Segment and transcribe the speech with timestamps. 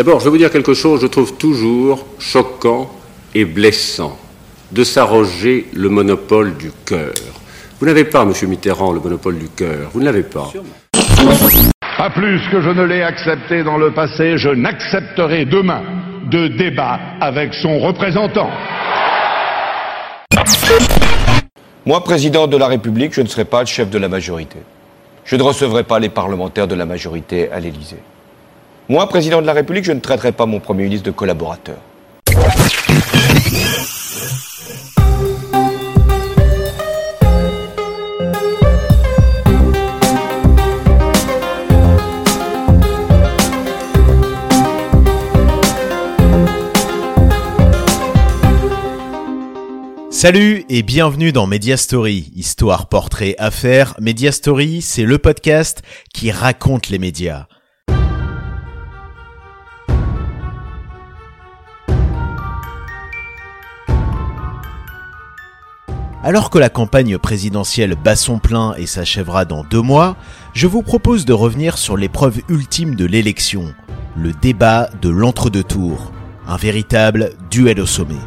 [0.00, 2.90] D'abord, je vais vous dire quelque chose, je trouve toujours choquant
[3.34, 4.18] et blessant
[4.72, 7.12] de s'arroger le monopole du cœur.
[7.78, 9.90] Vous n'avez pas, Monsieur Mitterrand, le monopole du cœur.
[9.92, 10.50] Vous ne l'avez pas.
[11.98, 15.82] Pas plus que je ne l'ai accepté dans le passé, je n'accepterai demain
[16.30, 18.48] de débat avec son représentant.
[21.84, 24.60] Moi, président de la République, je ne serai pas le chef de la majorité.
[25.26, 28.00] Je ne recevrai pas les parlementaires de la majorité à l'Élysée.
[28.90, 31.76] Moi, président de la République, je ne traiterai pas mon Premier ministre de collaborateur.
[50.10, 53.94] Salut et bienvenue dans Media Story, histoire, portrait, affaires.
[54.00, 57.46] Media Story, c'est le podcast qui raconte les médias.
[66.22, 70.16] Alors que la campagne présidentielle bat son plein et s'achèvera dans deux mois,
[70.52, 73.72] je vous propose de revenir sur l'épreuve ultime de l'élection,
[74.16, 76.12] le débat de l'entre-deux tours,
[76.46, 78.20] un véritable duel au sommet.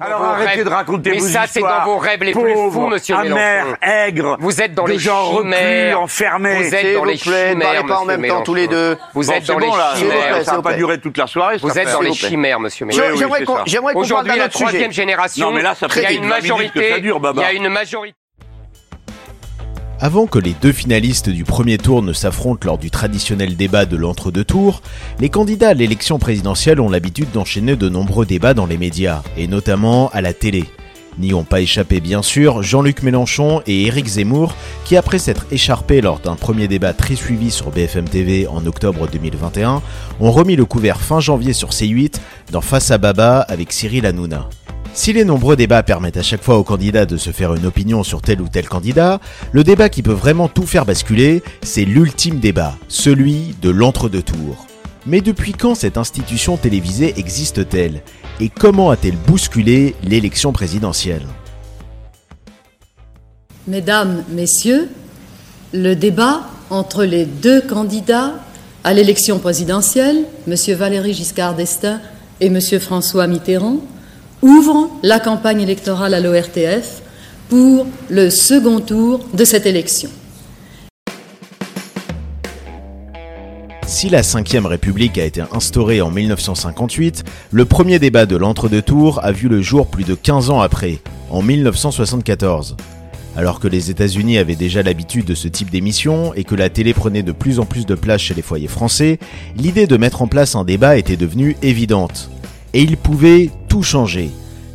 [0.00, 1.84] Alors arrêtez de raconter Mais vos ça, c'est histoires.
[1.86, 3.76] dans vos rêves les plus Pauvres, fous, monsieur Mélenchon.
[3.82, 4.36] aigres.
[4.40, 6.00] Vous êtes dans les gens reclus, chimères.
[6.00, 6.62] enfermés.
[6.62, 8.90] Vous êtes dans les chimères, parlez pas en monsieur même temps tous les Mélenchon.
[8.90, 8.98] deux.
[9.14, 10.44] Vous êtes c'est dans les chimères.
[10.44, 11.56] Ça va pas durer toute la soirée.
[11.62, 13.16] Vous êtes dans les chimères, monsieur Mélenchon.
[13.16, 13.62] J'aimerais c'est qu'on ça.
[13.66, 14.64] j'aimerais qu'on parle Aujourd'hui, d'un la autre sujet.
[14.66, 15.46] troisième génération.
[15.50, 16.80] Non, mais là, ça fait il y a plus une de 20 minutes majorité.
[16.88, 17.42] que ça dure, Baba.
[17.42, 18.16] Il y a une majorité.
[20.04, 23.96] Avant que les deux finalistes du premier tour ne s'affrontent lors du traditionnel débat de
[23.96, 24.82] l'entre-deux tours,
[25.20, 29.46] les candidats à l'élection présidentielle ont l'habitude d'enchaîner de nombreux débats dans les médias, et
[29.46, 30.64] notamment à la télé.
[31.18, 36.00] N'y ont pas échappé bien sûr Jean-Luc Mélenchon et Éric Zemmour, qui après s'être écharpés
[36.00, 39.82] lors d'un premier débat très suivi sur BFM TV en octobre 2021,
[40.18, 42.14] ont remis le couvert fin janvier sur C8
[42.50, 44.48] dans Face à Baba avec Cyril Hanouna.
[44.94, 48.02] Si les nombreux débats permettent à chaque fois aux candidats de se faire une opinion
[48.02, 52.40] sur tel ou tel candidat, le débat qui peut vraiment tout faire basculer, c'est l'ultime
[52.40, 54.66] débat, celui de l'entre-deux tours.
[55.06, 58.02] Mais depuis quand cette institution télévisée existe-t-elle?
[58.38, 61.26] Et comment a-t-elle bousculé l'élection présidentielle?
[63.66, 64.90] Mesdames, Messieurs,
[65.72, 68.34] le débat entre les deux candidats
[68.84, 70.54] à l'élection présidentielle, M.
[70.76, 71.98] Valéry Giscard d'Estaing
[72.40, 72.60] et M.
[72.78, 73.78] François Mitterrand,
[74.42, 77.02] ouvre la campagne électorale à l'ORTF
[77.48, 80.10] pour le second tour de cette élection.
[83.86, 89.22] Si la 5ème République a été instaurée en 1958, le premier débat de l'entre-deux tours
[89.22, 90.98] a vu le jour plus de 15 ans après,
[91.30, 92.76] en 1974.
[93.36, 96.94] Alors que les États-Unis avaient déjà l'habitude de ce type d'émission et que la télé
[96.94, 99.18] prenait de plus en plus de place chez les foyers français,
[99.56, 102.30] l'idée de mettre en place un débat était devenue évidente.
[102.74, 103.82] Et il pouvait tout.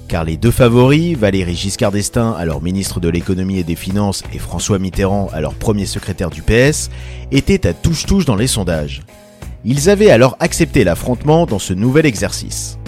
[0.08, 4.40] Car les deux favoris, Valéry Giscard d'Estaing, alors ministre de l'économie et des finances, et
[4.40, 6.90] François Mitterrand, alors premier secrétaire du PS,
[7.32, 9.04] étaient à touche-touche dans les sondages.
[9.66, 12.80] Ils avaient alors accepté l'affrontement dans ce nouvel exercice.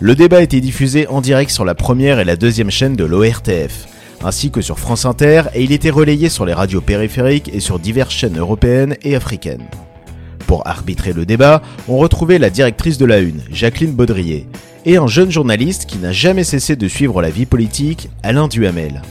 [0.00, 3.88] Le débat était diffusé en direct sur la première et la deuxième chaîne de l'ORTF,
[4.22, 7.78] ainsi que sur France Inter, et il était relayé sur les radios périphériques et sur
[7.78, 9.66] diverses chaînes européennes et africaines.
[10.46, 14.46] Pour arbitrer le débat, on retrouvait la directrice de la Une, Jacqueline Baudrier,
[14.84, 19.02] et un jeune journaliste qui n'a jamais cessé de suivre la vie politique, Alain Duhamel.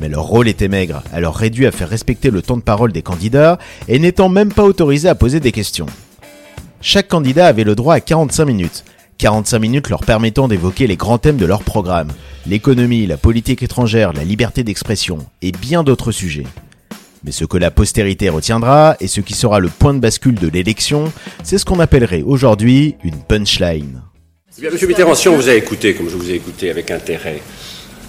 [0.00, 3.02] Mais leur rôle était maigre, alors réduit à faire respecter le temps de parole des
[3.02, 3.58] candidats
[3.88, 5.86] et n'étant même pas autorisé à poser des questions.
[6.80, 8.84] Chaque candidat avait le droit à 45 minutes,
[9.18, 12.12] 45 minutes leur permettant d'évoquer les grands thèmes de leur programme,
[12.46, 16.46] l'économie, la politique étrangère, la liberté d'expression et bien d'autres sujets.
[17.24, 20.48] Mais ce que la postérité retiendra et ce qui sera le point de bascule de
[20.48, 24.02] l'élection, c'est ce qu'on appellerait aujourd'hui une punchline.
[24.58, 26.90] Eh bien, Monsieur Mitterrand, si on vous a écouté, comme je vous ai écouté avec
[26.90, 27.40] intérêt,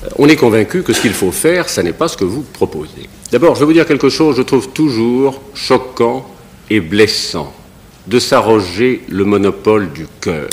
[0.03, 2.41] euh, on est convaincu que ce qu'il faut faire, ça n'est pas ce que vous
[2.41, 3.07] proposez.
[3.31, 6.27] D'abord, je vais vous dire quelque chose, je trouve toujours choquant
[6.71, 7.53] et blessant
[8.07, 10.49] de s'arroger le monopole du cœur.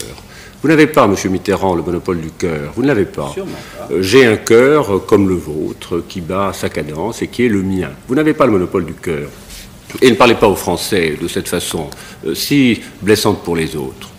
[0.60, 2.74] Vous n'avez pas, Monsieur Mitterrand, le monopole du cœur.
[2.76, 3.34] Vous ne l'avez pas.
[3.90, 7.48] Euh, J'ai un cœur euh, comme le vôtre, qui bat sa cadence et qui est
[7.48, 7.92] le mien.
[8.06, 9.30] Vous n'avez pas le monopole du cœur.
[10.02, 11.88] Et ne parlez pas aux Français de cette façon,
[12.34, 14.10] si blessante pour les autres.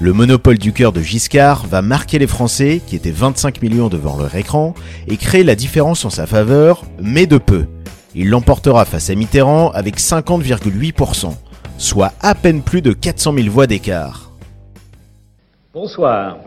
[0.00, 4.16] Le monopole du cœur de Giscard va marquer les Français, qui étaient 25 millions devant
[4.18, 4.74] leur écran,
[5.06, 7.66] et créer la différence en sa faveur, mais de peu.
[8.16, 11.34] Il l'emportera face à Mitterrand avec 50,8%,
[11.78, 14.32] soit à peine plus de 400 000 voix d'écart.
[15.72, 16.38] Bonsoir.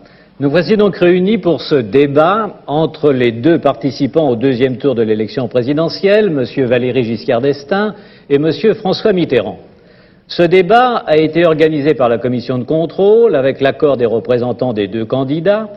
[0.41, 5.01] Nous voici donc réunis pour ce débat entre les deux participants au deuxième tour de
[5.01, 6.65] l'élection présidentielle, M.
[6.65, 7.95] Valéry Giscard d'Estaing
[8.29, 8.51] et M.
[8.75, 9.57] François Mitterrand.
[10.29, 14.89] Ce débat a été organisé par la commission de contrôle avec l'accord des représentants des
[14.89, 15.69] deux candidats.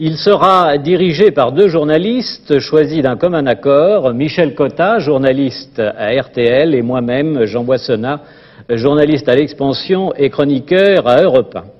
[0.00, 6.74] Il sera dirigé par deux journalistes choisis d'un commun accord, Michel Cotta, journaliste à RTL,
[6.74, 8.20] et moi-même, Jean Boissonnat,
[8.68, 11.77] journaliste à l'Expansion et chroniqueur à Europe 1.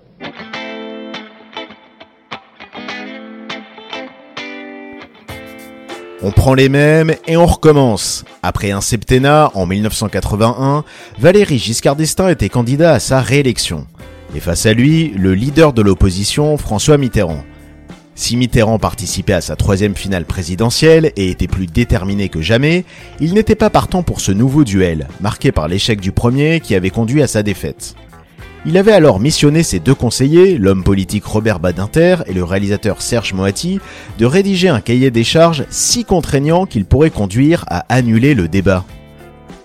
[6.20, 8.24] On prend les mêmes et on recommence.
[8.42, 10.84] Après un septennat, en 1981,
[11.20, 13.86] Valéry Giscard d'Estaing était candidat à sa réélection.
[14.34, 17.44] Et face à lui, le leader de l'opposition, François Mitterrand.
[18.16, 22.84] Si Mitterrand participait à sa troisième finale présidentielle et était plus déterminé que jamais,
[23.20, 26.90] il n'était pas partant pour ce nouveau duel, marqué par l'échec du premier qui avait
[26.90, 27.94] conduit à sa défaite.
[28.68, 33.32] Il avait alors missionné ses deux conseillers, l'homme politique Robert Badinter et le réalisateur Serge
[33.32, 33.80] Moati,
[34.18, 38.84] de rédiger un cahier des charges si contraignant qu'il pourrait conduire à annuler le débat.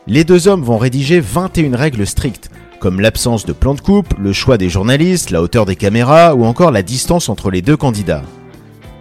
[0.08, 4.32] Les deux hommes vont rédiger 21 règles strictes, comme l'absence de plan de coupe, le
[4.32, 8.24] choix des journalistes, la hauteur des caméras ou encore la distance entre les deux candidats.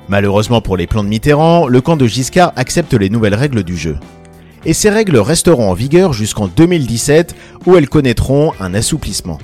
[0.08, 3.76] Malheureusement pour les plans de Mitterrand, le camp de Giscard accepte les nouvelles règles du
[3.76, 3.98] jeu.
[4.64, 9.38] Et ces règles resteront en vigueur jusqu'en 2017 où elles connaîtront un assouplissement.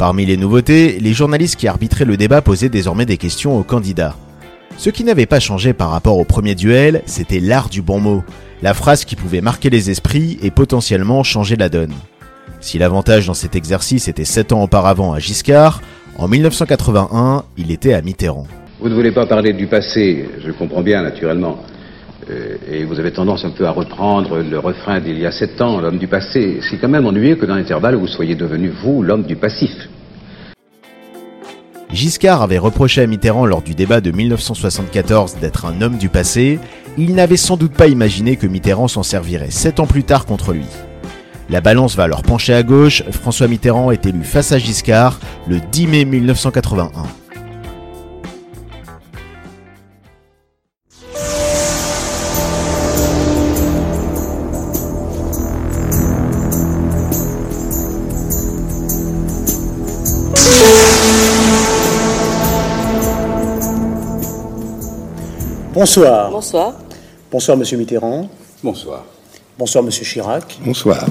[0.00, 4.16] Parmi les nouveautés, les journalistes qui arbitraient le débat posaient désormais des questions aux candidats.
[4.78, 8.24] Ce qui n'avait pas changé par rapport au premier duel, c'était l'art du bon mot,
[8.62, 11.92] la phrase qui pouvait marquer les esprits et potentiellement changer la donne.
[12.60, 15.82] Si l'avantage dans cet exercice était 7 ans auparavant à Giscard,
[16.16, 18.46] en 1981, il était à Mitterrand.
[18.80, 21.58] Vous ne voulez pas parler du passé, je comprends bien naturellement.
[22.30, 25.60] Euh, et vous avez tendance un peu à reprendre le refrain d'il y a sept
[25.60, 26.60] ans, l'homme du passé.
[26.68, 29.70] C'est quand même ennuyeux que dans l'intervalle, vous soyez devenu, vous, l'homme du passif.
[31.92, 36.60] Giscard avait reproché à Mitterrand lors du débat de 1974 d'être un homme du passé.
[36.96, 40.52] Il n'avait sans doute pas imaginé que Mitterrand s'en servirait sept ans plus tard contre
[40.52, 40.66] lui.
[41.48, 45.18] La balance va alors pencher à gauche, François Mitterrand est élu face à Giscard
[45.48, 47.19] le 10 mai 1981.
[65.80, 66.30] Bonsoir.
[66.30, 66.74] Bonsoir.
[67.32, 68.28] Bonsoir, Monsieur Mitterrand.
[68.62, 69.02] Bonsoir.
[69.58, 70.58] Bonsoir, Monsieur Chirac.
[70.62, 71.06] Bonsoir.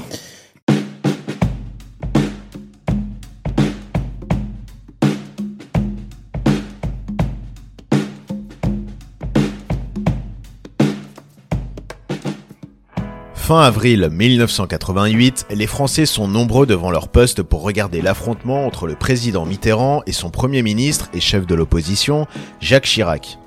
[13.33, 18.93] Fin avril 1988, les Français sont nombreux devant leur poste pour regarder l'affrontement entre le
[18.93, 22.27] président Mitterrand et son premier ministre et chef de l'opposition,
[22.59, 23.39] Jacques Chirac.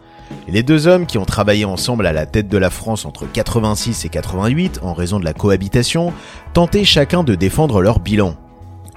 [0.49, 4.05] Les deux hommes qui ont travaillé ensemble à la tête de la France entre 86
[4.05, 6.12] et 88 en raison de la cohabitation
[6.52, 8.37] tentaient chacun de défendre leur bilan.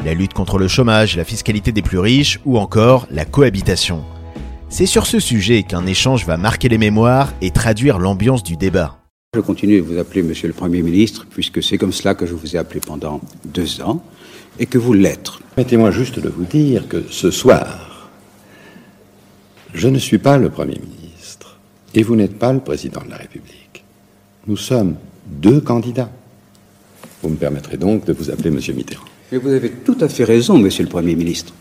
[0.04, 4.04] La lutte contre le chômage, la fiscalité des plus riches ou encore la cohabitation.
[4.70, 9.00] C'est sur ce sujet qu'un échange va marquer les mémoires et traduire l'ambiance du débat.
[9.36, 12.34] Je continue de vous appeler Monsieur le Premier ministre, puisque c'est comme cela que je
[12.34, 14.04] vous ai appelé pendant deux ans,
[14.60, 15.30] et que vous l'êtes.
[15.56, 18.10] Permettez-moi juste de vous dire que ce soir,
[19.74, 21.05] je ne suis pas le Premier ministre,
[21.96, 23.84] et vous n'êtes pas le Président de la République.
[24.48, 24.96] Nous sommes
[25.26, 26.10] deux candidats.
[27.24, 29.06] Vous me permettrez donc de vous appeler Monsieur Mitterrand.
[29.32, 31.54] Mais vous avez tout à fait raison, Monsieur le Premier ministre.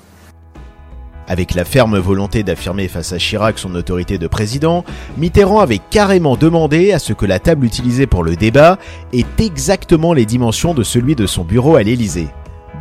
[1.27, 4.85] Avec la ferme volonté d'affirmer face à Chirac son autorité de président,
[5.17, 8.79] Mitterrand avait carrément demandé à ce que la table utilisée pour le débat
[9.15, 12.29] ait exactement les dimensions de celui de son bureau à l'Élysée.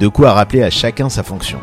[0.01, 1.59] De quoi rappeler à chacun sa fonction.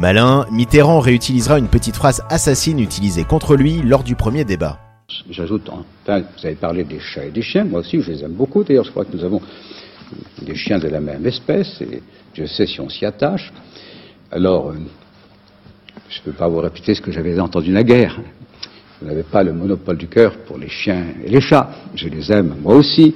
[0.00, 4.78] Malin, Mitterrand réutilisera une petite phrase assassine utilisée contre lui lors du premier débat.
[5.28, 8.64] J'ajoute, vous avez parlé des chats et des chiens, moi aussi je les aime beaucoup,
[8.64, 9.42] d'ailleurs je crois que nous avons
[10.40, 12.02] des chiens de la même espèce, et
[12.32, 13.52] je sais si on s'y attache.
[14.32, 14.72] Alors,
[16.08, 18.18] je ne peux pas vous répéter ce que j'avais entendu naguerre.
[19.02, 21.68] Vous n'avez pas le monopole du cœur pour les chiens et les chats.
[21.94, 23.14] Je les aime, moi aussi.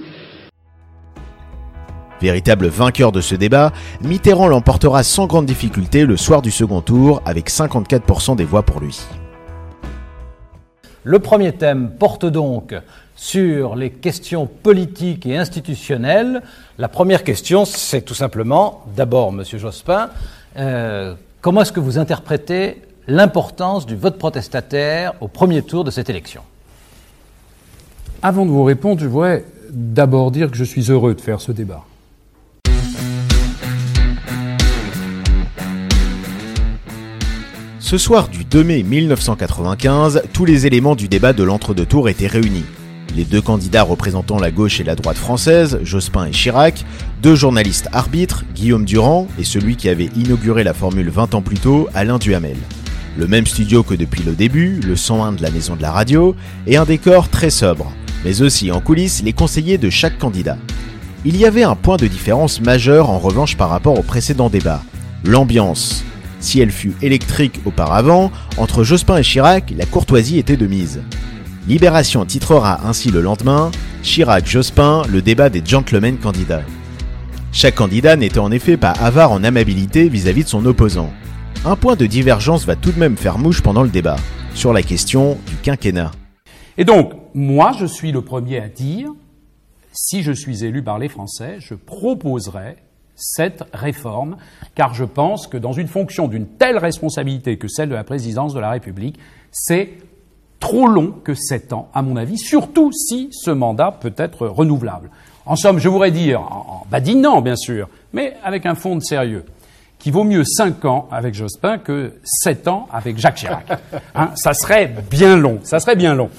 [2.25, 7.21] Véritable vainqueur de ce débat, Mitterrand l'emportera sans grande difficulté le soir du second tour
[7.27, 8.99] avec 54% des voix pour lui.
[11.03, 12.75] Le premier thème porte donc
[13.15, 16.41] sur les questions politiques et institutionnelles.
[16.79, 20.09] La première question, c'est tout simplement, d'abord, Monsieur Jospin,
[20.57, 21.13] euh,
[21.43, 26.41] comment est-ce que vous interprétez l'importance du vote protestataire au premier tour de cette élection?
[28.23, 31.53] Avant de vous répondre, je voudrais d'abord dire que je suis heureux de faire ce
[31.53, 31.85] débat.
[37.95, 42.27] Ce soir du 2 mai 1995, tous les éléments du débat de l'entre-deux tours étaient
[42.27, 42.65] réunis.
[43.15, 46.85] Les deux candidats représentant la gauche et la droite française, Jospin et Chirac,
[47.23, 51.57] deux journalistes arbitres, Guillaume Durand et celui qui avait inauguré la formule 20 ans plus
[51.57, 52.57] tôt, Alain Duhamel.
[53.17, 56.35] Le même studio que depuis le début, le 101 de la maison de la radio,
[56.67, 57.93] et un décor très sobre,
[58.25, 60.59] mais aussi en coulisses les conseillers de chaque candidat.
[61.25, 64.83] Il y avait un point de différence majeur en revanche par rapport au précédent débat,
[65.25, 66.05] l'ambiance.
[66.45, 71.01] Si elle fut électrique auparavant, entre Jospin et Chirac, la courtoisie était de mise.
[71.67, 73.71] Libération titrera ainsi le lendemain
[74.03, 76.63] Chirac-Jospin, le débat des gentlemen candidats.
[77.51, 81.11] Chaque candidat n'était en effet pas avare en amabilité vis-à-vis -vis de son opposant.
[81.65, 84.17] Un point de divergence va tout de même faire mouche pendant le débat,
[84.55, 86.11] sur la question du quinquennat.
[86.77, 89.09] Et donc, moi, je suis le premier à dire,
[89.95, 92.77] si je suis élu par les Français, je proposerai
[93.17, 94.37] cette réforme,
[94.75, 98.55] car je pense que dans une fonction d'une telle responsabilité que celle de la présidence
[98.55, 99.19] de la République,
[99.51, 99.91] c'est
[100.61, 105.11] trop long que sept ans, à mon avis, surtout si ce mandat peut être renouvelable.
[105.47, 109.45] En somme, je voudrais dire, en badinant bien sûr, mais avec un fond de sérieux,
[109.99, 113.67] qu'il vaut mieux cinq ans avec Jospin que sept ans avec Jacques Chirac.
[114.15, 116.31] Hein, ça serait bien long, ça serait bien long.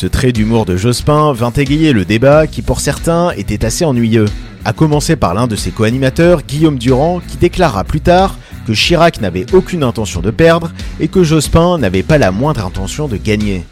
[0.00, 4.26] Ce trait d'humour de Jospin vint égayer le débat qui pour certains était assez ennuyeux,
[4.64, 9.20] à commencer par l'un de ses co-animateurs, Guillaume Durand, qui déclara plus tard que Chirac
[9.20, 13.64] n'avait aucune intention de perdre et que Jospin n'avait pas la moindre intention de gagner.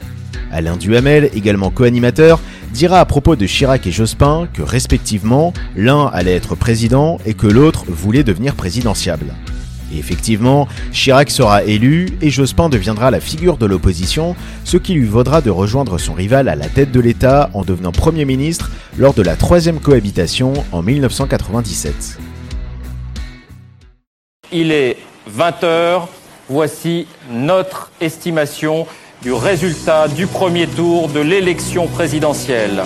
[0.50, 2.40] Alain Duhamel, également co-animateur,
[2.72, 7.46] dira à propos de Chirac et Jospin que respectivement, l'un allait être président et que
[7.46, 9.26] l'autre voulait devenir présidentiable.
[9.94, 15.40] Effectivement, Chirac sera élu et Jospin deviendra la figure de l'opposition, ce qui lui vaudra
[15.40, 19.22] de rejoindre son rival à la tête de l'État en devenant Premier ministre lors de
[19.22, 22.18] la troisième cohabitation en 1997.
[24.52, 24.96] Il est
[25.36, 26.02] 20h.
[26.48, 28.86] Voici notre estimation
[29.22, 32.84] du résultat du premier tour de l'élection présidentielle.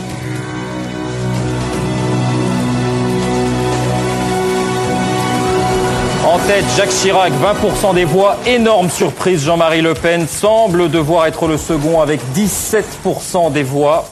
[6.76, 8.36] Jacques Chirac, 20% des voix.
[8.44, 14.10] Énorme surprise, Jean-Marie Le Pen semble devoir être le second avec 17% des voix.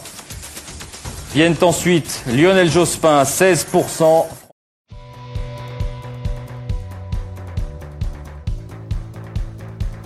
[1.34, 4.26] Viennent ensuite Lionel Jospin, 16%,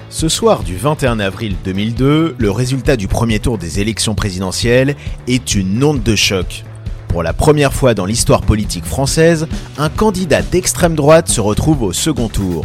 [0.08, 4.94] Ce soir du 21 avril 2002, le résultat du premier tour des élections présidentielles
[5.26, 6.64] est une onde de choc.
[7.12, 11.92] Pour la première fois dans l'histoire politique française, un candidat d'extrême droite se retrouve au
[11.92, 12.64] second tour.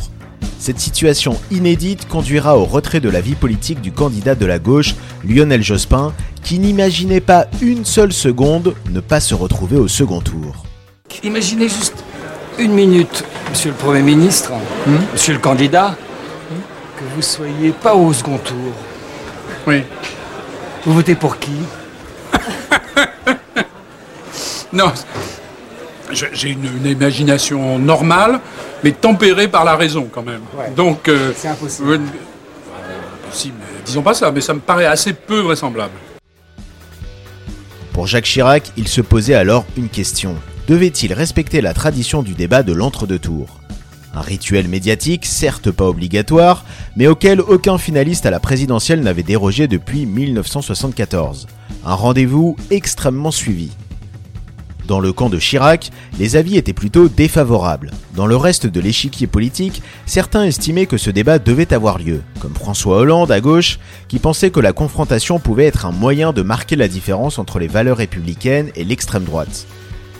[0.57, 4.95] Cette situation inédite conduira au retrait de la vie politique du candidat de la gauche,
[5.27, 6.13] Lionel Jospin,
[6.43, 10.63] qui n'imaginait pas une seule seconde ne pas se retrouver au second tour.
[11.23, 12.01] Imaginez juste
[12.57, 14.53] une minute, monsieur le Premier ministre,
[14.85, 15.97] hmm monsieur le candidat,
[16.95, 18.71] que vous soyez pas au second tour.
[19.67, 19.83] Oui.
[20.85, 21.51] Vous votez pour qui?
[24.73, 24.91] Non,
[26.11, 28.39] j'ai une, imagination normale,
[28.83, 30.41] mais tempérée par la raison quand même.
[30.75, 31.93] Donc, euh, c'est impossible.
[31.93, 31.97] Euh,
[33.31, 33.51] si,
[33.85, 35.93] disons pas ça, mais ça me paraît assez peu vraisemblable.
[37.93, 40.35] Pour Jacques Chirac, il se posait alors une question.
[40.67, 43.59] Devait-il respecter la tradition du débat de l'entre-deux tours
[44.17, 49.67] un rituel médiatique, certes pas obligatoire, mais auquel aucun finaliste à la présidentielle n'avait dérogé
[49.67, 51.45] depuis 1974.
[51.85, 53.69] Un rendez-vous extrêmement suivi.
[54.87, 57.91] Dans le camp de Chirac, les avis étaient plutôt défavorables.
[58.15, 62.53] Dans le reste de l'échiquier politique, certains estimaient que ce débat devait avoir lieu, comme
[62.53, 66.77] François Hollande à gauche, qui pensait que la confrontation pouvait être un moyen de marquer
[66.77, 69.67] la différence entre les valeurs républicaines et l'extrême droite.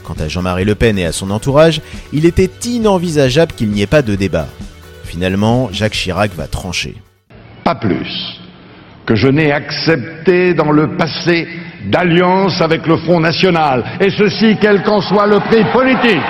[0.04, 1.82] Quant à Jean-Marie Le Pen et à son entourage,
[2.12, 4.50] il était inenvisageable qu'il n'y ait pas de débat.
[5.06, 6.96] Finalement, Jacques Chirac va trancher.
[7.64, 8.42] Pas plus
[9.06, 11.48] que je n'ai accepté dans le passé
[11.86, 16.22] d'alliance avec le Front National, et ceci quel qu'en soit le prix politique.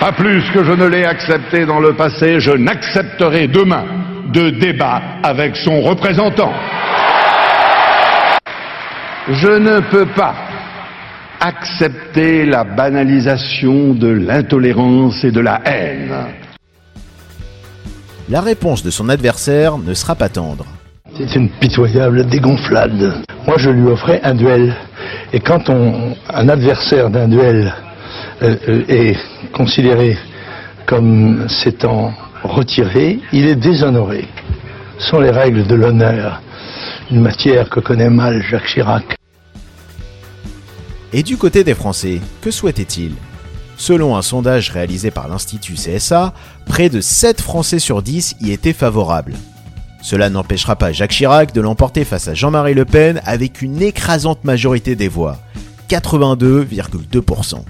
[0.00, 3.84] Pas plus que je ne l'ai accepté dans le passé, je n'accepterai demain
[4.32, 6.52] de débat avec son représentant.
[9.28, 10.34] Je ne peux pas
[11.40, 16.14] accepter la banalisation de l'intolérance et de la haine.
[18.28, 20.66] La réponse de son adversaire ne sera pas tendre.
[21.16, 23.22] C'est une pitoyable dégonflade.
[23.46, 24.74] Moi, je lui offrais un duel.
[25.32, 27.72] Et quand on, un adversaire d'un duel
[28.42, 29.16] euh, euh, est
[29.52, 30.18] considéré
[30.86, 34.26] comme s'étant retiré, il est déshonoré.
[34.98, 36.42] Ce sont les règles de l'honneur,
[37.12, 39.04] une matière que connaît mal Jacques Chirac.
[41.12, 43.12] Et du côté des Français, que souhaitait-il?
[43.76, 46.32] Selon un sondage réalisé par l'Institut CSA,
[46.64, 49.34] près de 7 Français sur 10 y étaient favorables.
[50.02, 54.44] Cela n'empêchera pas Jacques Chirac de l'emporter face à Jean-Marie Le Pen avec une écrasante
[54.44, 55.38] majorité des voix,
[55.88, 57.64] 82,2%.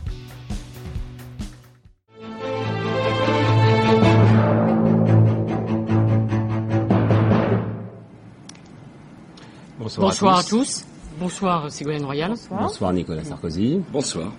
[9.99, 10.85] Bonsoir, à, tous.
[11.19, 12.35] Bonsoir Ségolène Royal.
[12.51, 13.81] Bonsoir Nicolas Sarkozy.
[13.93, 14.33] Bonsoir.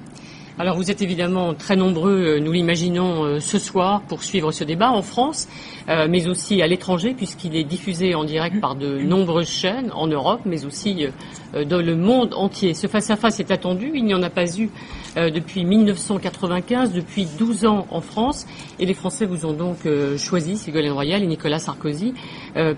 [0.59, 4.63] Alors vous êtes évidemment très nombreux, euh, nous l'imaginons, euh, ce soir pour suivre ce
[4.63, 5.47] débat en France,
[5.87, 10.07] euh, mais aussi à l'étranger, puisqu'il est diffusé en direct par de nombreuses chaînes en
[10.07, 11.05] Europe, mais aussi
[11.53, 12.73] dans le monde entier.
[12.73, 14.69] Ce face-à-face est attendu, il n'y en a pas eu
[15.15, 18.45] depuis 1995, depuis 12 ans en France,
[18.79, 19.87] et les Français vous ont donc
[20.17, 22.13] choisi, Ségolène Royal et Nicolas Sarkozy,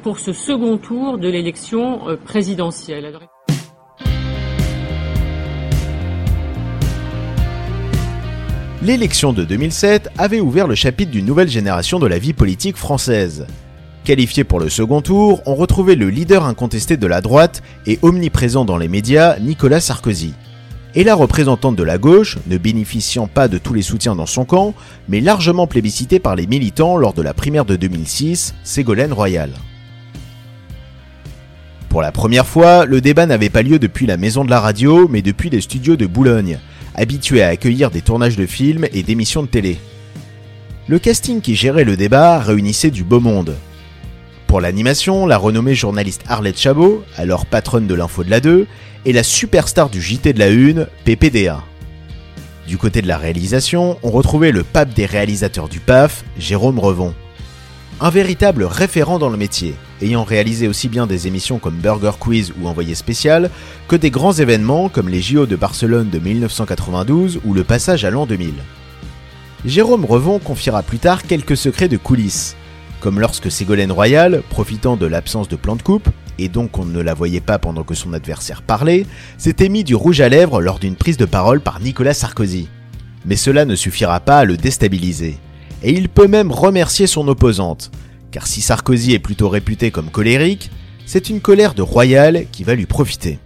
[0.04, 3.12] pour ce second tour de l'élection présidentielle.
[8.82, 13.46] L'élection de 2007 avait ouvert le chapitre d'une nouvelle génération de la vie politique française.
[14.06, 18.64] Qualifié pour le second tour, on retrouvait le leader incontesté de la droite et omniprésent
[18.64, 20.34] dans les médias, Nicolas Sarkozy.
[20.96, 24.46] Et la représentante de la gauche, ne bénéficiant pas de tous les soutiens dans son
[24.46, 24.74] camp,
[25.10, 29.50] mais largement plébiscitée par les militants lors de la primaire de 2006, Ségolène Royal.
[31.90, 35.10] Pour la première fois, le débat n'avait pas lieu depuis la maison de la radio,
[35.10, 36.60] mais depuis les studios de Boulogne,
[37.00, 39.78] habitué à accueillir des tournages de films et d'émissions de télé.
[40.88, 43.56] Le casting qui gérait le débat réunissait du beau monde.
[44.48, 48.68] Pour l'animation, la renommée journaliste Arlette Chabot, alors patronne de l'info de la 2,
[49.06, 51.64] et la superstar du JT de la Une, PPDA.
[52.68, 57.14] Du côté de la réalisation, on retrouvait le pape des réalisateurs du PAF, Jérôme Revon.
[58.02, 62.54] Un véritable référent dans le métier, ayant réalisé aussi bien des émissions comme Burger Quiz
[62.58, 63.50] ou Envoyé spécial,
[63.90, 68.10] que des grands événements comme les JO de Barcelone de 1992 ou le passage à
[68.10, 68.54] l'an 2000.
[69.66, 72.56] Jérôme Revon confiera plus tard quelques secrets de coulisses,
[73.02, 77.02] comme lorsque Ségolène Royal, profitant de l'absence de plan de coupe, et donc on ne
[77.02, 79.06] la voyait pas pendant que son adversaire parlait,
[79.38, 82.70] s'était mis du rouge à lèvres lors d'une prise de parole par Nicolas Sarkozy.
[83.26, 85.38] Mais cela ne suffira pas à le déstabiliser.
[85.84, 87.92] Et il peut même remercier son opposante,
[88.32, 90.70] car si Sarkozy est plutôt réputé comme colérique,
[91.06, 93.40] c'est une colère de royal qui va lui profiter.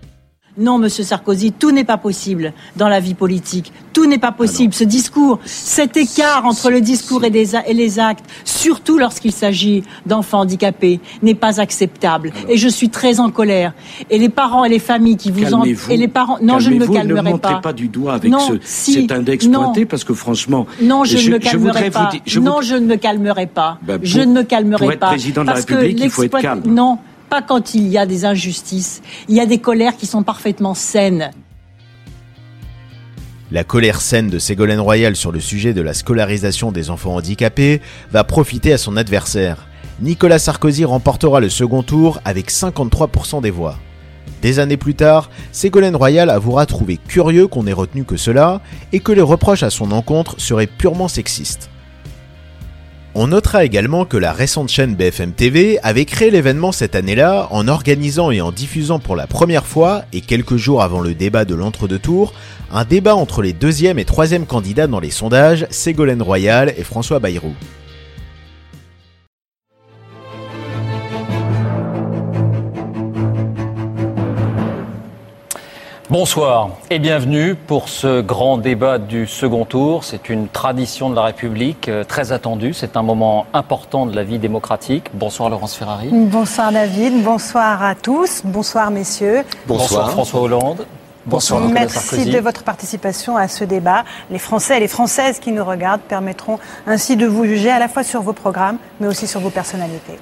[0.58, 3.74] Non, Monsieur Sarkozy, tout n'est pas possible dans la vie politique.
[3.92, 4.72] Tout n'est pas possible.
[4.74, 11.00] Ce discours, cet écart entre le discours et, les actes, surtout lorsqu'il s'agit d'enfants handicapés,
[11.24, 12.32] n'est pas acceptable.
[12.50, 13.74] et je suis très en colère.
[14.12, 15.64] Et les parents et les familles qui vous en...
[15.64, 17.74] et les parents, non, je ne me calmerai ne montrez pas.
[17.74, 21.90] du doigt avec ce, cet index pointé parce que franchement, non, je, ne me calmerai
[21.90, 22.12] pas.
[22.40, 23.80] non, je ne me calmerai pas.
[23.82, 25.08] Ben, je ne me calmerai pour être pas.
[25.08, 26.62] président de la République, il faut être calme.
[26.68, 27.00] Non
[27.42, 29.02] quand il y a des injustices.
[29.28, 31.32] Il y a des colères qui sont parfaitement saines.
[33.52, 37.82] La colère saine de Ségolène Royal sur le sujet de la scolarisation des enfants handicapés
[38.12, 39.68] va profiter à son adversaire.
[40.02, 43.78] Nicolas Sarkozy remportera le second tour avec 53% des voix.
[44.42, 48.60] Des années plus tard, Ségolène Royal avouera trouver curieux qu'on ait retenu que cela
[48.92, 51.70] et que les reproches à son encontre seraient purement sexistes.
[53.16, 57.68] On notera également que la récente chaîne BFM TV avait créé l'événement cette année-là en
[57.68, 61.54] organisant et en diffusant pour la première fois, et quelques jours avant le débat de
[61.54, 62.34] l'entre-deux tours,
[62.72, 67.20] un débat entre les deuxième et troisième candidats dans les sondages, Ségolène Royal et François
[67.20, 67.54] Bayrou.
[76.14, 80.04] Bonsoir et bienvenue pour ce grand débat du second tour.
[80.04, 82.76] C'est une tradition de la République euh, très attendue.
[82.76, 85.06] C'est un moment important de la vie démocratique.
[85.16, 86.10] Bonsoir Laurence Ferrari.
[86.12, 89.42] Bonsoir David, bonsoir à tous, bonsoir messieurs.
[89.66, 90.86] Bonsoir, François Hollande.
[91.26, 94.04] Bonsoir Nicolas Merci de votre participation à ce débat.
[94.30, 97.88] Les Français et les Françaises qui nous regardent permettront ainsi de vous juger à la
[97.88, 100.20] fois sur vos programmes, mais aussi sur vos personnalités.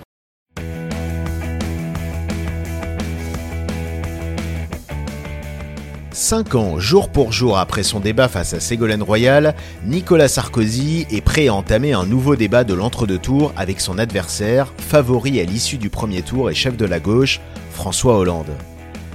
[6.14, 11.22] Cinq ans, jour pour jour après son débat face à Ségolène Royal, Nicolas Sarkozy est
[11.22, 15.78] prêt à entamer un nouveau débat de l'entre-deux tours avec son adversaire, favori à l'issue
[15.78, 17.40] du premier tour et chef de la gauche,
[17.72, 18.52] François Hollande.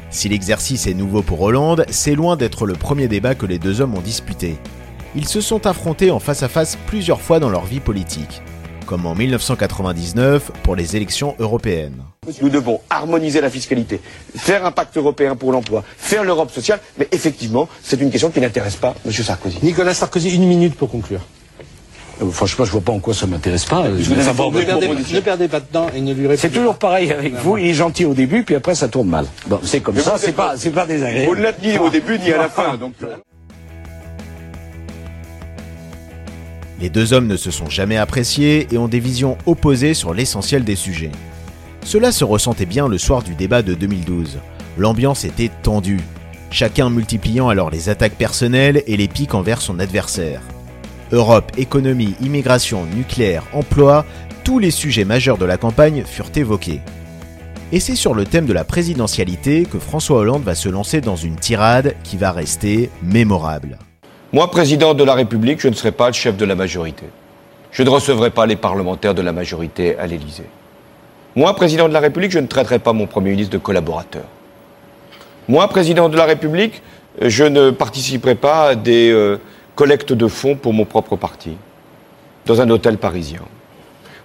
[0.09, 3.83] Si l'exercice est nouveau pour Hollande, c'est loin d'être le premier débat que les deux
[3.83, 4.57] hommes ont disputé.
[5.15, 8.43] Ils se sont affrontés en face à face plusieurs fois dans leur vie politique
[8.87, 12.03] comme en 1999 pour les élections européennes.
[12.41, 14.01] Nous devons harmoniser la fiscalité,
[14.37, 18.41] faire un pacte européen pour l'emploi, faire l'Europe sociale, mais effectivement, c'est une question qui
[18.41, 19.12] n'intéresse pas M.
[19.12, 19.59] Sarkozy.
[19.62, 21.21] Nicolas Sarkozy, une minute pour conclure.
[22.23, 23.85] Euh, franchement, je vois pas en quoi ça m'intéresse pas.
[23.99, 27.59] Je ne, perdez, pas de temps et ne lui répondez C'est toujours pareil avec vous.
[27.59, 29.27] Il est gentil au début, puis après ça tourne mal.
[29.47, 30.17] Bon, c'est comme ça.
[30.19, 31.29] C'est pas, c'est pas désagréable.
[31.29, 32.77] Vous ne l'êtes ni au début ni à la fin.
[32.77, 32.95] Donc...
[33.03, 33.17] Euh.
[36.81, 40.62] Les deux hommes ne se sont jamais appréciés et ont des visions opposées sur l'essentiel
[40.62, 41.11] des sujets.
[41.87, 44.40] Cela se ressentait bien le soir du débat de 2012.
[44.77, 46.01] L'ambiance était tendue,
[46.51, 50.40] chacun multipliant alors les attaques personnelles et les piques envers son adversaire.
[51.12, 54.05] Europe, économie, immigration, nucléaire, emploi,
[54.42, 56.81] tous les sujets majeurs de la campagne furent évoqués.
[57.70, 61.14] Et c'est sur le thème de la présidentialité que François Hollande va se lancer dans
[61.14, 63.79] une tirade qui va rester mémorable.
[64.33, 67.07] Moi, président de la République, je ne serai pas le chef de la majorité.
[67.70, 70.49] Je ne recevrai pas les parlementaires de la majorité à l'Élysée.
[71.37, 74.25] Moi, président de la République, je ne traiterai pas mon Premier ministre de collaborateur.
[75.49, 76.81] Moi, président de la République,
[77.20, 79.37] je ne participerai pas à des euh,
[79.75, 81.59] collectes de fonds pour mon propre parti,
[82.46, 83.42] dans un hôtel parisien.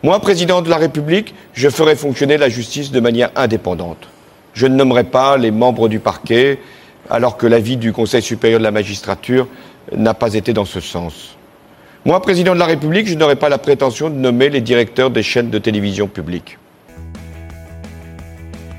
[0.04, 4.08] Moi, président de la République, je ferai fonctionner la justice de manière indépendante.
[4.54, 6.60] Je ne nommerai pas les membres du parquet,
[7.10, 9.50] alors que l'avis du Conseil supérieur de la magistrature
[9.94, 11.36] n'a pas été dans ce sens.
[12.06, 15.24] Moi, président de la République, je n'aurai pas la prétention de nommer les directeurs des
[15.24, 16.58] chaînes de télévision publiques.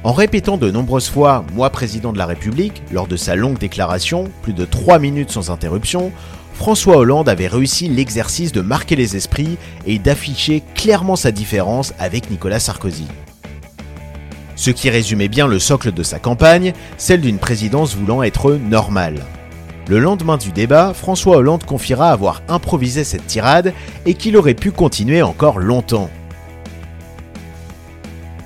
[0.05, 4.25] En répétant de nombreuses fois Moi président de la République, lors de sa longue déclaration,
[4.43, 6.11] plus de 3 minutes sans interruption,
[6.55, 12.31] François Hollande avait réussi l'exercice de marquer les esprits et d'afficher clairement sa différence avec
[12.31, 13.07] Nicolas Sarkozy.
[14.57, 19.21] Ce qui résumait bien le socle de sa campagne, celle d'une présidence voulant être normale.
[19.89, 23.73] Le lendemain du débat, François Hollande confiera avoir improvisé cette tirade
[24.05, 26.11] et qu'il aurait pu continuer encore longtemps.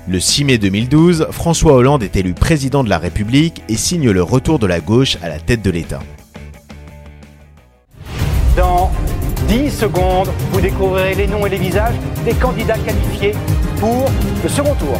[0.09, 4.23] Le 6 mai 2012, François Hollande est élu président de la République et signe le
[4.23, 5.99] retour de la gauche à la tête de l'État.
[8.55, 8.89] Dans
[9.49, 13.33] 10 secondes, vous découvrirez les noms et les visages des candidats qualifiés
[13.81, 14.09] pour
[14.41, 14.97] le second tour.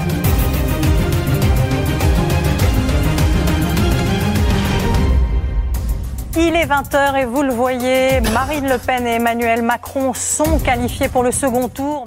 [6.36, 11.08] Il est 20h et vous le voyez, Marine Le Pen et Emmanuel Macron sont qualifiés
[11.08, 12.06] pour le second tour.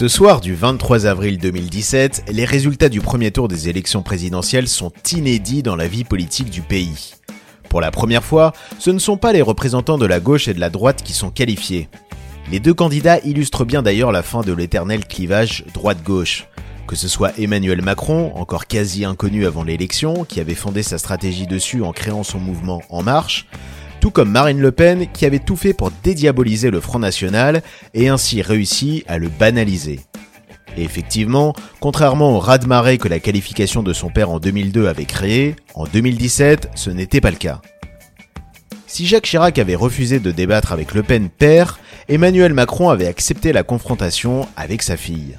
[0.00, 4.92] Ce soir du 23 avril 2017, les résultats du premier tour des élections présidentielles sont
[5.12, 7.12] inédits dans la vie politique du pays.
[7.68, 10.58] Pour la première fois, ce ne sont pas les représentants de la gauche et de
[10.58, 11.90] la droite qui sont qualifiés.
[12.50, 16.46] Les deux candidats illustrent bien d'ailleurs la fin de l'éternel clivage droite-gauche.
[16.86, 21.46] Que ce soit Emmanuel Macron, encore quasi inconnu avant l'élection, qui avait fondé sa stratégie
[21.46, 23.46] dessus en créant son mouvement En Marche,
[24.00, 27.62] tout comme Marine Le Pen qui avait tout fait pour dédiaboliser le Front National
[27.94, 30.00] et ainsi réussi à le banaliser.
[30.76, 35.56] Et effectivement, contrairement au raz-de-marée que la qualification de son père en 2002 avait créé,
[35.74, 37.60] en 2017, ce n'était pas le cas.
[38.86, 43.52] Si Jacques Chirac avait refusé de débattre avec Le Pen père, Emmanuel Macron avait accepté
[43.52, 45.36] la confrontation avec sa fille.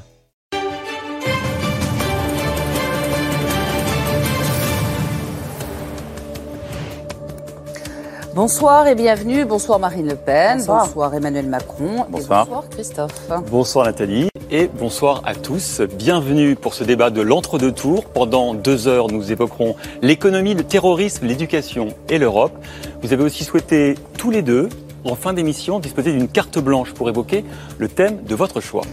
[8.33, 9.43] Bonsoir et bienvenue.
[9.43, 10.63] Bonsoir Marine Le Pen.
[10.65, 12.05] Bonsoir, Emmanuel Macron.
[12.09, 12.45] Bonsoir.
[12.45, 13.29] bonsoir Christophe.
[13.49, 15.81] Bonsoir Nathalie et bonsoir à tous.
[15.81, 18.05] Bienvenue pour ce débat de l'entre-deux tours.
[18.05, 22.53] Pendant deux heures, nous évoquerons l'économie, le terrorisme, l'éducation et l'Europe.
[23.01, 24.69] Vous avez aussi souhaité tous les deux,
[25.03, 27.43] en fin d'émission, disposer d'une carte blanche pour évoquer
[27.79, 28.83] le thème de votre choix.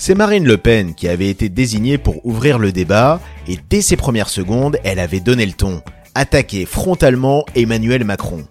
[0.00, 3.96] C'est Marine Le Pen qui avait été désignée pour ouvrir le débat et dès ses
[3.96, 5.82] premières secondes, elle avait donné le ton
[6.18, 8.44] attaquer frontalement Emmanuel Macron,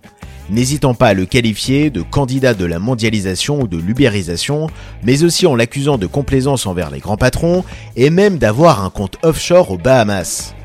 [0.50, 4.68] n'hésitant pas à le qualifier de candidat de la mondialisation ou de l'ubérisation,
[5.04, 7.66] mais aussi en l'accusant de complaisance envers les grands patrons
[7.98, 10.56] et même d'avoir un compte offshore aux Bahamas.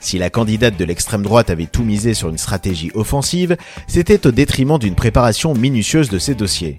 [0.00, 4.30] Si la candidate de l'extrême droite avait tout misé sur une stratégie offensive, c'était au
[4.30, 6.78] détriment d'une préparation minutieuse de ses dossiers.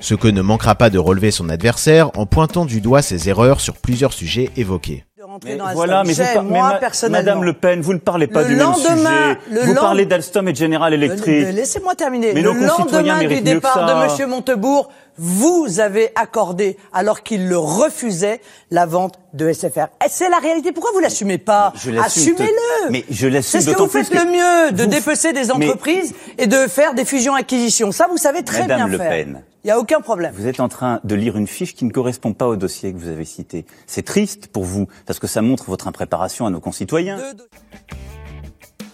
[0.00, 3.60] Ce que ne manquera pas de relever son adversaire en pointant du doigt ses erreurs
[3.60, 5.05] sur plusieurs sujets évoqués.
[5.44, 9.38] Mais voilà, mais, moi, Madame Le Pen, vous ne parlez pas du même sujet.
[9.64, 11.52] vous parlez d'Alstom et de General Electric.
[11.52, 12.32] Laissez-moi terminer.
[12.34, 18.40] Mais le lendemain du départ de Monsieur Montebourg, vous avez accordé, alors qu'il le refusait,
[18.70, 19.86] la vente de SFR.
[20.08, 20.72] C'est la réalité.
[20.72, 21.72] Pourquoi vous l'assumez pas?
[22.04, 22.90] Assumez-le.
[22.90, 23.60] Mais je l'assume.
[23.60, 27.04] C'est ce que vous faites le mieux, de dépecer des entreprises et de faire des
[27.04, 27.92] fusions-acquisitions.
[27.92, 29.10] Ça, vous savez très Madame bien Le faire.
[29.10, 29.42] Pen.
[29.66, 30.32] Il n'y a aucun problème.
[30.32, 32.98] Vous êtes en train de lire une fiche qui ne correspond pas au dossier que
[32.98, 33.66] vous avez cité.
[33.88, 37.18] C'est triste pour vous, parce que ça montre votre impréparation à nos concitoyens.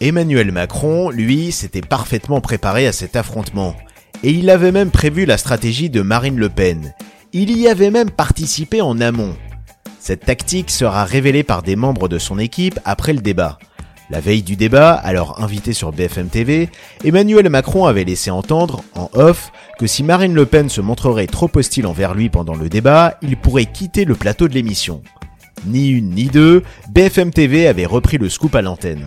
[0.01, 3.77] Emmanuel Macron, lui, s'était parfaitement préparé à cet affrontement.
[4.23, 6.95] Et il avait même prévu la stratégie de Marine Le Pen.
[7.35, 9.37] Il y avait même participé en amont.
[10.01, 13.59] Cette tactique sera révélée par des membres de son équipe après le débat.
[14.13, 16.69] La veille du débat, alors invité sur BFM TV,
[17.03, 21.49] Emmanuel Macron avait laissé entendre, en off, que si Marine Le Pen se montrerait trop
[21.55, 25.01] hostile envers lui pendant le débat, il pourrait quitter le plateau de l'émission.
[25.65, 29.07] Ni une ni deux, BFM TV avait repris le scoop à l'antenne.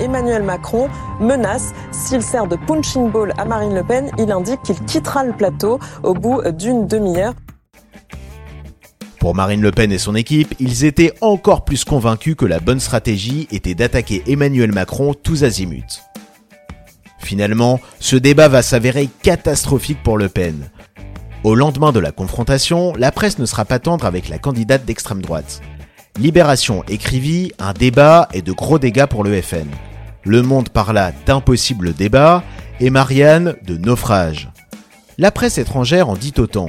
[0.00, 0.88] Emmanuel Macron
[1.20, 1.72] menace.
[1.92, 5.78] S'il sert de punching ball à Marine Le Pen, il indique qu'il quittera le plateau
[6.02, 7.34] au bout d'une demi-heure.
[9.20, 12.80] Pour Marine Le Pen et son équipe, ils étaient encore plus convaincus que la bonne
[12.80, 16.02] stratégie était d'attaquer Emmanuel Macron tous azimuts.
[17.18, 20.68] Finalement, ce débat va s'avérer catastrophique pour Le Pen.
[21.44, 25.22] Au lendemain de la confrontation, la presse ne sera pas tendre avec la candidate d'extrême
[25.22, 25.60] droite.
[26.18, 29.66] Libération écrivit un débat et de gros dégâts pour le FN.
[30.24, 32.42] Le Monde parla d'impossible débat
[32.80, 34.50] et Marianne de naufrage.
[35.18, 36.68] La presse étrangère en dit autant.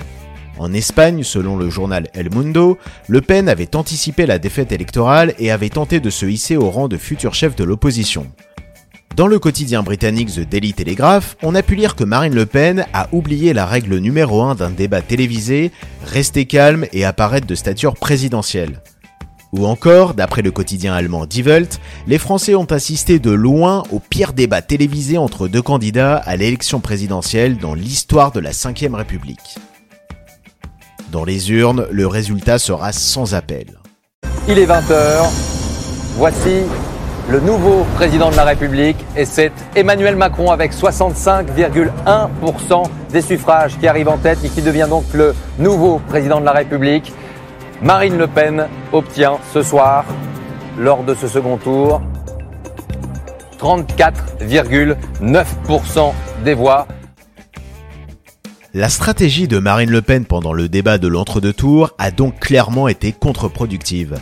[0.60, 5.52] En Espagne, selon le journal El Mundo, Le Pen avait anticipé la défaite électorale et
[5.52, 8.28] avait tenté de se hisser au rang de futur chef de l'opposition.
[9.16, 12.86] Dans le quotidien britannique The Daily Telegraph, on a pu lire que Marine Le Pen
[12.94, 15.72] a oublié la règle numéro 1 d'un débat télévisé,
[16.06, 18.82] rester calme et apparaître de stature présidentielle.
[19.54, 24.00] Ou encore, d'après le quotidien allemand Die Welt, les Français ont assisté de loin au
[24.00, 29.58] pire débat télévisé entre deux candidats à l'élection présidentielle dans l'histoire de la Ve République.
[31.12, 33.80] Dans les urnes, le résultat sera sans appel.
[34.50, 35.24] Il est 20h.
[36.18, 36.64] Voici
[37.30, 43.88] le nouveau président de la République et c'est Emmanuel Macron avec 65,1% des suffrages qui
[43.88, 47.14] arrive en tête et qui devient donc le nouveau président de la République.
[47.82, 50.04] Marine Le Pen obtient ce soir,
[50.78, 52.02] lors de ce second tour,
[53.60, 56.12] 34,9%
[56.44, 56.86] des voix.
[58.78, 62.88] La stratégie de Marine Le Pen pendant le débat de l'entre-deux tours a donc clairement
[62.88, 64.20] été contre-productive.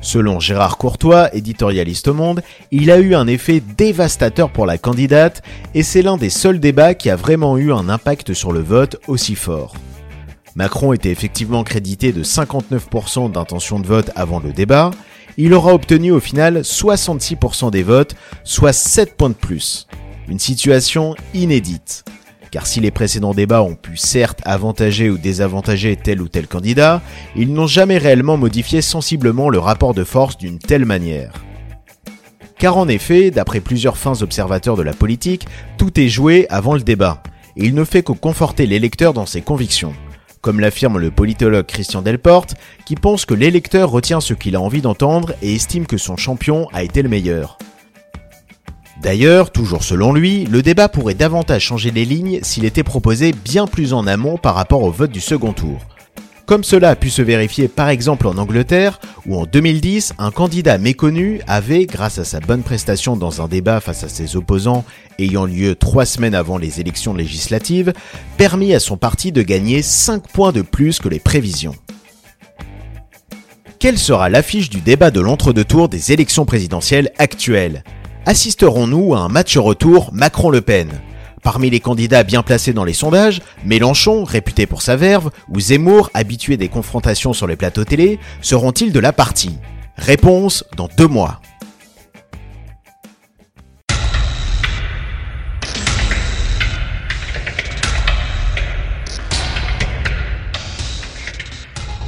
[0.00, 5.42] Selon Gérard Courtois, éditorialiste au Monde, il a eu un effet dévastateur pour la candidate
[5.74, 9.00] et c'est l'un des seuls débats qui a vraiment eu un impact sur le vote
[9.08, 9.74] aussi fort.
[10.54, 14.92] Macron était effectivement crédité de 59% d'intention de vote avant le débat,
[15.36, 18.14] il aura obtenu au final 66% des votes,
[18.44, 19.88] soit 7 points de plus.
[20.28, 22.04] Une situation inédite
[22.52, 27.00] car si les précédents débats ont pu certes avantager ou désavantager tel ou tel candidat,
[27.34, 31.32] ils n'ont jamais réellement modifié sensiblement le rapport de force d'une telle manière.
[32.58, 35.46] Car en effet, d'après plusieurs fins observateurs de la politique,
[35.78, 37.22] tout est joué avant le débat,
[37.56, 39.94] et il ne fait que conforter l'électeur dans ses convictions,
[40.42, 44.82] comme l'affirme le politologue Christian Delporte, qui pense que l'électeur retient ce qu'il a envie
[44.82, 47.56] d'entendre et estime que son champion a été le meilleur.
[49.02, 53.66] D'ailleurs, toujours selon lui, le débat pourrait davantage changer les lignes s'il était proposé bien
[53.66, 55.80] plus en amont par rapport au vote du second tour.
[56.46, 60.78] Comme cela a pu se vérifier par exemple en Angleterre, où en 2010, un candidat
[60.78, 64.84] méconnu avait, grâce à sa bonne prestation dans un débat face à ses opposants
[65.18, 67.92] ayant lieu trois semaines avant les élections législatives,
[68.36, 71.74] permis à son parti de gagner 5 points de plus que les prévisions.
[73.80, 77.82] Quelle sera l'affiche du débat de l'entre-deux tours des élections présidentielles actuelles?
[78.26, 80.88] Assisterons-nous à un match retour Macron-Le Pen?
[81.42, 86.10] Parmi les candidats bien placés dans les sondages, Mélenchon, réputé pour sa verve, ou Zemmour,
[86.14, 89.58] habitué des confrontations sur les plateaux télé, seront-ils de la partie?
[89.96, 91.40] Réponse dans deux mois.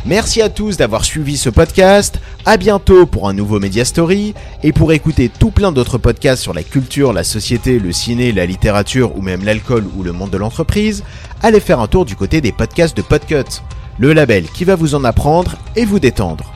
[0.07, 2.21] Merci à tous d'avoir suivi ce podcast.
[2.47, 4.35] À bientôt pour un nouveau Media Story.
[4.63, 8.45] Et pour écouter tout plein d'autres podcasts sur la culture, la société, le ciné, la
[8.45, 11.05] littérature ou même l'alcool ou le monde de l'entreprise,
[11.43, 13.63] allez faire un tour du côté des podcasts de Podcut,
[13.99, 16.53] le label qui va vous en apprendre et vous détendre.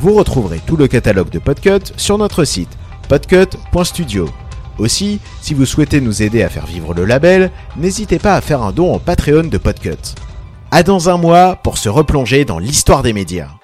[0.00, 2.76] Vous retrouverez tout le catalogue de Podcut sur notre site
[3.08, 4.28] podcut.studio.
[4.78, 8.62] Aussi, si vous souhaitez nous aider à faire vivre le label, n'hésitez pas à faire
[8.62, 10.14] un don en Patreon de Podcut.
[10.70, 13.57] À dans un mois pour se replonger dans l'histoire des médias.